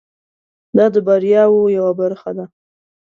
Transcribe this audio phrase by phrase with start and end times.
[0.77, 2.45] دا د بریاوو یوه برخه ده.